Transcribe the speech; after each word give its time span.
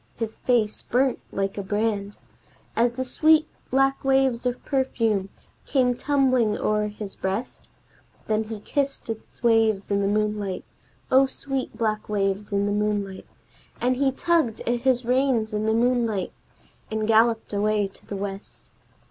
His 0.15 0.39
face 0.39 0.81
burnt 0.81 1.19
like 1.31 1.59
a 1.59 1.61
brand 1.61 2.17
As 2.75 2.93
the 2.93 3.05
sweet 3.05 3.47
black 3.69 4.03
waves 4.03 4.47
of 4.47 4.65
perfume 4.65 5.29
came 5.67 5.93
tumbling 5.95 6.57
o'er 6.57 6.87
his 6.87 7.13
breast, 7.15 7.69
Then 8.25 8.45
he 8.45 8.59
kissed 8.61 9.11
its 9.11 9.43
waves 9.43 9.91
in 9.91 10.01
the 10.01 10.07
moonlight 10.07 10.65
(O 11.11 11.27
sweet 11.27 11.77
black 11.77 12.09
waves 12.09 12.51
in 12.51 12.65
the 12.65 12.71
moonlight!), 12.71 13.27
And 13.79 13.95
he 13.97 14.11
tugged 14.11 14.61
at 14.61 14.79
his 14.79 15.05
reins 15.05 15.53
in 15.53 15.67
the 15.67 15.71
moonlight, 15.73 16.33
and 16.89 17.07
galloped 17.07 17.53
away 17.53 17.87
to 17.89 18.03
the 18.07 18.15
west. 18.17 18.71